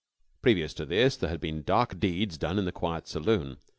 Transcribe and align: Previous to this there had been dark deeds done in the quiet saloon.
Previous 0.41 0.73
to 0.73 0.85
this 0.87 1.15
there 1.15 1.29
had 1.29 1.39
been 1.39 1.61
dark 1.61 1.99
deeds 1.99 2.35
done 2.35 2.57
in 2.57 2.65
the 2.65 2.71
quiet 2.71 3.07
saloon. 3.07 3.57